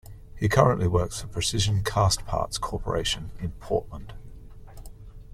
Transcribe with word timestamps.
He 0.35 0.49
currently 0.49 0.87
works 0.87 1.21
for 1.21 1.27
Precision 1.27 1.83
Castparts 1.83 2.57
Corporation 2.59 3.29
in 3.39 3.51
Portland. 3.59 4.15